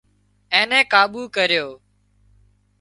[0.53, 1.67] اين نين ڪاٻو ڪريو